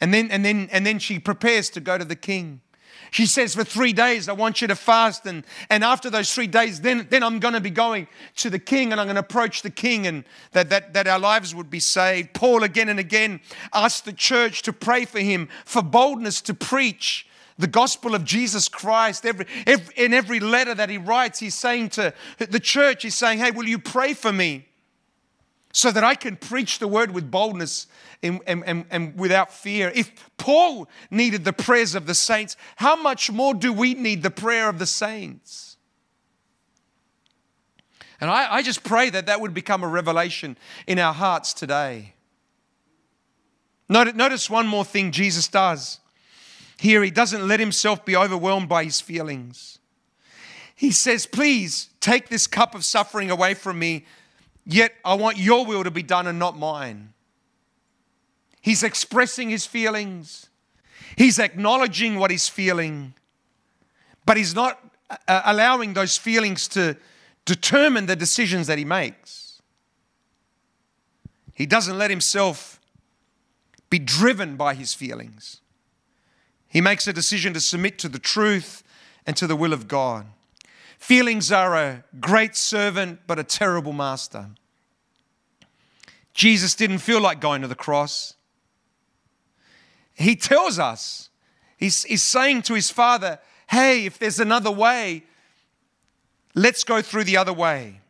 [0.00, 2.60] and then and then and then she prepares to go to the king.
[3.14, 5.24] She says, For three days, I want you to fast.
[5.24, 8.58] And, and after those three days, then, then I'm going to be going to the
[8.58, 11.70] king and I'm going to approach the king and that, that, that our lives would
[11.70, 12.34] be saved.
[12.34, 13.38] Paul again and again
[13.72, 18.68] asked the church to pray for him for boldness to preach the gospel of Jesus
[18.68, 19.24] Christ.
[19.24, 23.38] Every, every, in every letter that he writes, he's saying to the church, he's saying,
[23.38, 24.66] Hey, will you pray for me?
[25.74, 27.88] so that I can preach the word with boldness
[28.22, 29.90] and, and, and, and, without fear.
[29.92, 34.30] If Paul needed the prayers of the saints, how much more do we need the
[34.30, 35.76] prayer of the saints?
[38.20, 40.56] And I, I just pray that that would become a revelation
[40.86, 42.14] in our hearts today.
[43.88, 45.98] Notice, notice one more thing Jesus does.
[46.78, 49.80] Here, he doesn't let himself be overwhelmed by his feelings.
[50.72, 54.04] He says, Please take this cup of suffering away from me
[54.66, 57.12] Yet I want your will to be done and not mine.
[58.60, 60.46] He's expressing his feelings,
[61.16, 63.12] he's acknowledging what he's feeling,
[64.24, 64.80] but he's not
[65.28, 66.96] uh, allowing those feelings to
[67.44, 69.60] determine the decisions that he makes.
[71.52, 72.80] He doesn't let himself
[73.90, 75.60] be driven by his feelings.
[76.66, 78.82] He makes a decision to submit to the truth
[79.26, 80.26] and to the will of God.
[81.04, 84.48] Feelings are a great servant, but a terrible master.
[86.32, 88.32] Jesus didn't feel like going to the cross.
[90.14, 91.28] He tells us,
[91.76, 93.38] he's, he's saying to his father,
[93.68, 95.24] Hey, if there's another way,
[96.54, 98.00] let's go through the other way.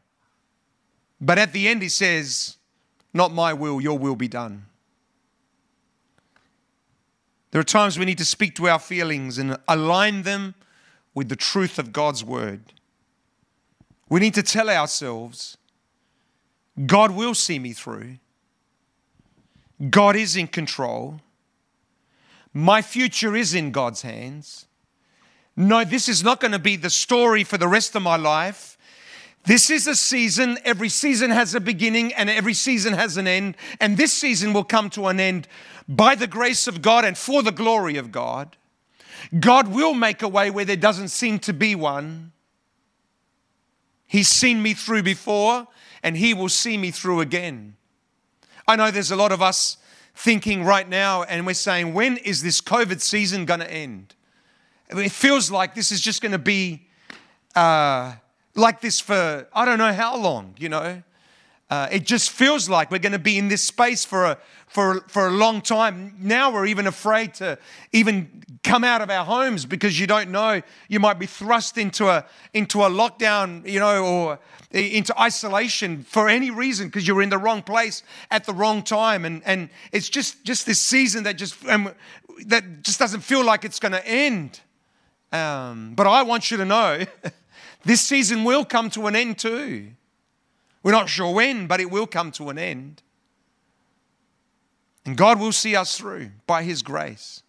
[1.20, 2.58] But at the end, he says,
[3.12, 4.66] Not my will, your will be done.
[7.50, 10.54] There are times we need to speak to our feelings and align them
[11.12, 12.62] with the truth of God's word.
[14.08, 15.56] We need to tell ourselves
[16.86, 18.16] God will see me through,
[19.90, 21.20] God is in control,
[22.52, 24.66] my future is in God's hands.
[25.56, 28.76] No, this is not going to be the story for the rest of my life.
[29.44, 30.58] This is a season.
[30.64, 33.56] Every season has a beginning and every season has an end.
[33.80, 35.46] And this season will come to an end
[35.88, 38.56] by the grace of God and for the glory of God.
[39.38, 42.32] God will make a way where there doesn't seem to be one.
[44.06, 45.66] He's seen me through before,
[46.02, 47.76] and He will see me through again.
[48.66, 49.76] I know there's a lot of us
[50.14, 54.14] thinking right now, and we're saying, when is this COVID season going to end?
[54.90, 56.86] It feels like this is just going to be
[57.56, 58.14] uh,
[58.54, 61.02] like this for I don't know how long, you know?
[61.70, 65.00] Uh, it just feels like we're going to be in this space for a, for,
[65.08, 66.14] for a long time.
[66.20, 67.58] Now we're even afraid to
[67.92, 70.60] even come out of our homes because you don't know.
[70.88, 74.38] You might be thrust into a, into a lockdown, you know, or
[74.72, 78.82] into isolation for any reason because you were in the wrong place at the wrong
[78.82, 79.24] time.
[79.24, 81.94] And, and it's just, just this season that just, um,
[82.46, 84.60] that just doesn't feel like it's going to end.
[85.32, 87.04] Um, but I want you to know
[87.86, 89.92] this season will come to an end too.
[90.84, 93.02] We're not sure when, but it will come to an end.
[95.06, 97.42] And God will see us through by His grace.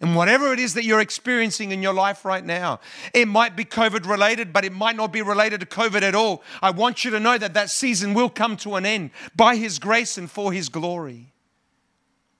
[0.00, 2.80] And whatever it is that you're experiencing in your life right now,
[3.12, 6.42] it might be COVID related, but it might not be related to COVID at all.
[6.62, 9.78] I want you to know that that season will come to an end by His
[9.78, 11.32] grace and for His glory.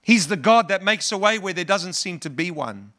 [0.00, 2.92] He's the God that makes a way where there doesn't seem to be one.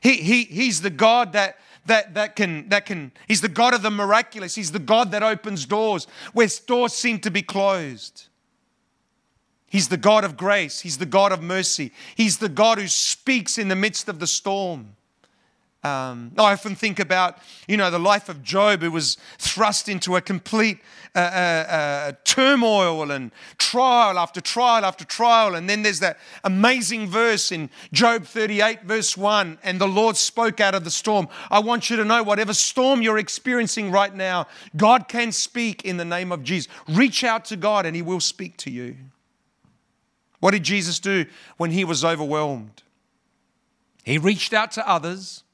[0.00, 3.82] He, he, he's the God that, that, that can, that can, he's the God of
[3.82, 4.54] the miraculous.
[4.54, 8.28] He's the God that opens doors where doors seem to be closed.
[9.70, 10.80] He's the God of grace.
[10.80, 11.92] He's the God of mercy.
[12.14, 14.96] He's the God who speaks in the midst of the storm.
[15.84, 17.38] Um, I often think about,
[17.68, 20.78] you know, the life of Job, who was thrust into a complete
[21.14, 25.54] uh, uh, uh, turmoil and trial after trial after trial.
[25.54, 30.58] And then there's that amazing verse in Job 38, verse 1 And the Lord spoke
[30.60, 31.28] out of the storm.
[31.48, 35.96] I want you to know whatever storm you're experiencing right now, God can speak in
[35.96, 36.66] the name of Jesus.
[36.88, 38.96] Reach out to God and He will speak to you.
[40.40, 41.24] What did Jesus do
[41.56, 42.82] when He was overwhelmed?
[44.02, 45.44] He reached out to others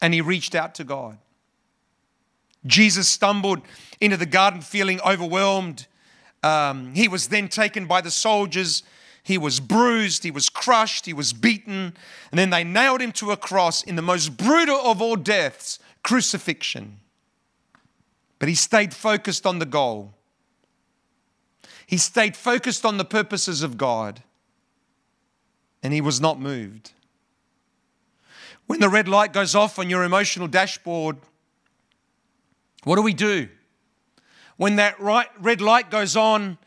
[0.00, 1.18] and he reached out to God.
[2.66, 3.62] Jesus stumbled
[4.00, 5.86] into the garden feeling overwhelmed.
[6.42, 8.82] Um, he was then taken by the soldiers.
[9.22, 11.94] He was bruised, he was crushed, he was beaten,
[12.32, 15.78] and then they nailed him to a cross in the most brutal of all deaths
[16.02, 16.98] crucifixion.
[18.38, 20.14] But he stayed focused on the goal,
[21.86, 24.22] he stayed focused on the purposes of God,
[25.82, 26.92] and he was not moved.
[28.68, 31.16] When the red light goes off on your emotional dashboard,
[32.84, 33.48] what do we do?
[34.58, 36.58] When that right, red light goes on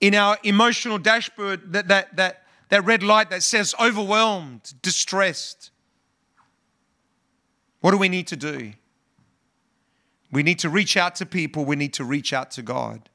[0.00, 5.70] in our emotional dashboard, that, that, that, that red light that says overwhelmed, distressed,
[7.80, 8.72] what do we need to do?
[10.32, 13.08] We need to reach out to people, we need to reach out to God.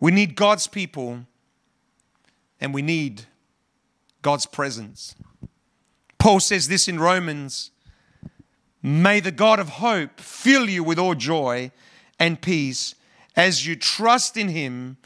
[0.00, 1.26] We need God's people,
[2.62, 3.24] and we need
[4.22, 5.14] God's presence.
[6.24, 7.70] Paul says this in Romans
[8.82, 11.70] May the God of hope fill you with all joy
[12.18, 12.94] and peace
[13.36, 14.96] as you trust in him,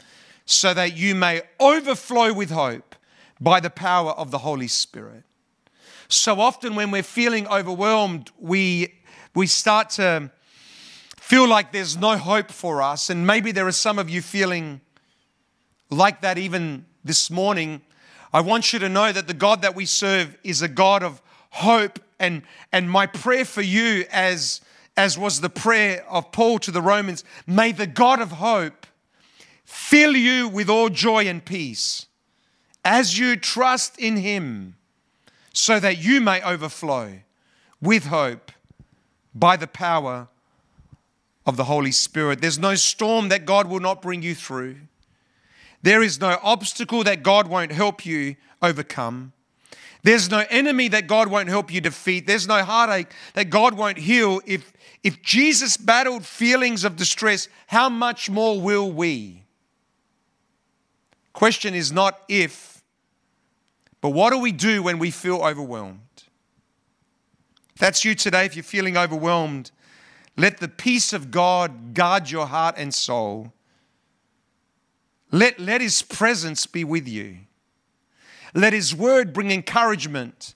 [0.45, 2.95] so that you may overflow with hope
[3.37, 5.23] by the power of the Holy Spirit.
[6.07, 8.93] So often, when we're feeling overwhelmed, we,
[9.35, 10.31] we start to
[11.17, 13.09] feel like there's no hope for us.
[13.09, 14.79] And maybe there are some of you feeling
[15.89, 17.81] like that even this morning.
[18.33, 21.21] I want you to know that the God that we serve is a God of
[21.51, 21.99] hope.
[22.19, 24.61] And, and my prayer for you, as,
[24.97, 28.85] as was the prayer of Paul to the Romans, may the God of hope
[29.65, 32.07] fill you with all joy and peace
[32.85, 34.75] as you trust in him,
[35.51, 37.19] so that you may overflow
[37.81, 38.51] with hope
[39.35, 40.27] by the power
[41.45, 42.39] of the Holy Spirit.
[42.41, 44.77] There's no storm that God will not bring you through.
[45.81, 49.31] There is no obstacle that God won't help you overcome.
[50.03, 52.27] There's no enemy that God won't help you defeat.
[52.27, 54.41] There's no heartache that God won't heal.
[54.45, 54.71] If,
[55.03, 59.43] if Jesus battled feelings of distress, how much more will we?
[61.33, 62.81] Question is not if,
[64.01, 65.99] but what do we do when we feel overwhelmed?
[67.75, 68.45] If that's you today.
[68.45, 69.71] If you're feeling overwhelmed,
[70.37, 73.53] let the peace of God guard your heart and soul
[75.31, 77.39] let, let his presence be with you.
[78.53, 80.55] Let his word bring encouragement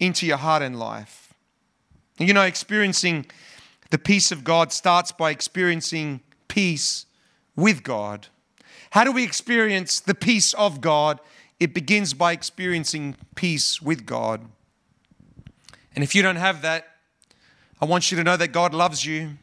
[0.00, 1.34] into your heart and life.
[2.18, 3.26] you know, experiencing
[3.90, 7.06] the peace of God starts by experiencing peace
[7.54, 8.28] with God.
[8.90, 11.20] How do we experience the peace of God?
[11.60, 14.42] It begins by experiencing peace with God.
[15.94, 16.88] And if you don't have that,
[17.80, 19.36] I want you to know that God loves you.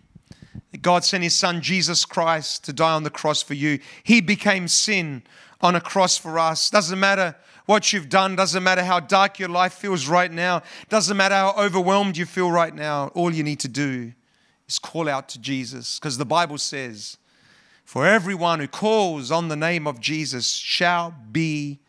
[0.83, 3.79] God sent his son Jesus Christ to die on the cross for you.
[4.03, 5.23] He became sin
[5.61, 6.69] on a cross for us.
[6.69, 11.15] Doesn't matter what you've done, doesn't matter how dark your life feels right now, doesn't
[11.15, 13.07] matter how overwhelmed you feel right now.
[13.15, 14.11] All you need to do
[14.67, 17.17] is call out to Jesus because the Bible says,
[17.85, 21.79] For everyone who calls on the name of Jesus shall be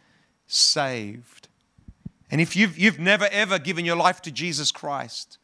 [0.47, 1.49] saved.
[2.31, 5.39] And if you've, you've never ever given your life to Jesus Christ,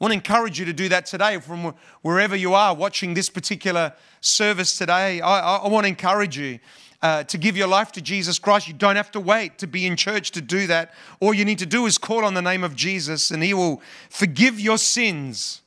[0.00, 3.28] I want to encourage you to do that today from wherever you are watching this
[3.28, 5.20] particular service today.
[5.20, 6.60] I, I want to encourage you
[7.02, 8.68] uh, to give your life to Jesus Christ.
[8.68, 10.94] You don't have to wait to be in church to do that.
[11.18, 13.82] All you need to do is call on the name of Jesus and He will
[14.08, 15.62] forgive your sins.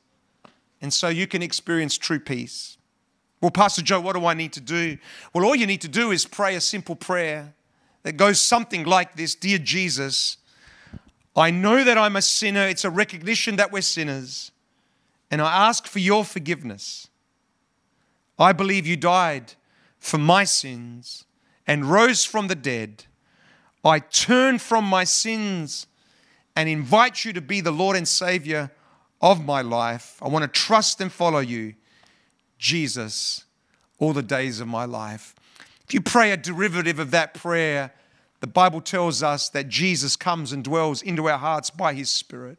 [0.80, 2.78] And so you can experience true peace.
[3.42, 4.96] Well, Pastor Joe, what do I need to do?
[5.34, 7.52] Well, all you need to do is pray a simple prayer
[8.02, 10.38] that goes something like this Dear Jesus,
[11.36, 12.66] I know that I'm a sinner.
[12.66, 14.50] It's a recognition that we're sinners.
[15.30, 17.08] And I ask for your forgiveness.
[18.38, 19.54] I believe you died
[19.98, 21.24] for my sins
[21.66, 23.04] and rose from the dead.
[23.84, 25.86] I turn from my sins
[26.54, 28.70] and invite you to be the Lord and Savior
[29.22, 30.18] of my life.
[30.20, 31.74] I want to trust and follow you,
[32.58, 33.44] Jesus,
[33.98, 35.34] all the days of my life.
[35.84, 37.92] If you pray a derivative of that prayer,
[38.42, 42.58] the Bible tells us that Jesus comes and dwells into our hearts by his Spirit,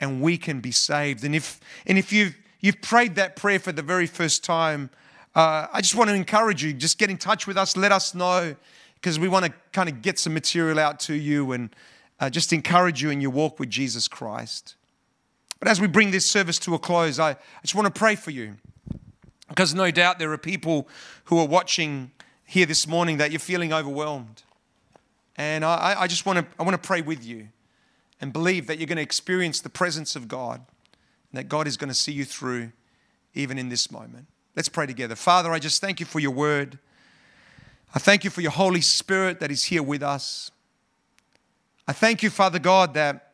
[0.00, 1.22] and we can be saved.
[1.22, 4.88] And if, and if you've, you've prayed that prayer for the very first time,
[5.34, 8.14] uh, I just want to encourage you just get in touch with us, let us
[8.14, 8.56] know,
[8.94, 11.76] because we want to kind of get some material out to you and
[12.18, 14.76] uh, just encourage you in your walk with Jesus Christ.
[15.58, 18.16] But as we bring this service to a close, I, I just want to pray
[18.16, 18.54] for you.
[19.50, 20.88] Because no doubt there are people
[21.24, 22.12] who are watching
[22.46, 24.42] here this morning that you're feeling overwhelmed.
[25.36, 27.48] And I, I just want to, I want to pray with you
[28.20, 30.62] and believe that you're going to experience the presence of God
[31.30, 32.72] and that God is going to see you through
[33.34, 34.26] even in this moment.
[34.54, 35.14] Let's pray together.
[35.14, 36.78] Father, I just thank you for your word.
[37.94, 40.50] I thank you for your Holy Spirit that is here with us.
[41.86, 43.32] I thank you, Father God, that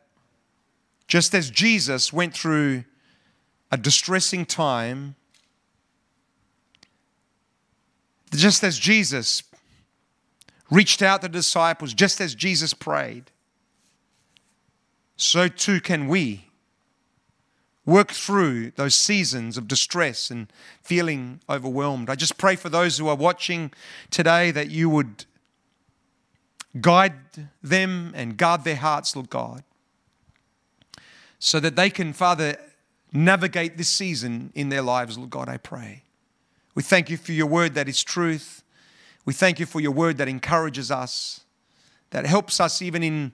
[1.07, 2.83] just as Jesus went through
[3.71, 5.15] a distressing time,
[8.35, 9.41] just as Jesus
[10.69, 13.31] reached out to the disciples just as Jesus prayed,
[15.15, 16.45] so too can we
[17.85, 20.51] work through those seasons of distress and
[20.81, 22.09] feeling overwhelmed.
[22.09, 23.73] I just pray for those who are watching
[24.09, 25.25] today that you would
[26.79, 27.13] guide
[27.61, 29.63] them and guard their hearts, Lord God,
[31.39, 32.55] so that they can, Father,
[33.11, 36.03] navigate this season in their lives, Lord God, I pray.
[36.73, 38.62] We thank you for your word that is truth.
[39.25, 41.41] We thank you for your word that encourages us,
[42.09, 43.31] that helps us even in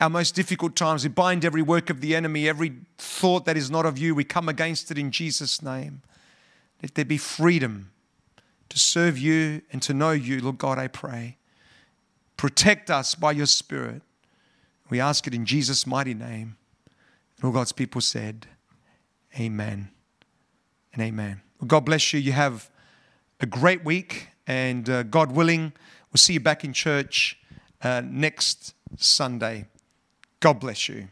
[0.00, 1.04] our most difficult times.
[1.04, 4.14] We bind every work of the enemy, every thought that is not of you.
[4.14, 6.02] We come against it in Jesus' name.
[6.82, 7.92] Let there be freedom
[8.68, 11.36] to serve you and to know you, Lord God, I pray.
[12.36, 14.02] Protect us by your Spirit.
[14.90, 16.56] We ask it in Jesus' mighty name.
[17.36, 18.46] And all God's people said,
[19.38, 19.90] Amen
[20.92, 21.42] and Amen.
[21.60, 22.18] Well, God bless you.
[22.18, 22.68] You have
[23.40, 24.28] a great week.
[24.46, 25.72] And uh, God willing,
[26.10, 27.38] we'll see you back in church
[27.82, 29.66] uh, next Sunday.
[30.40, 31.08] God bless you.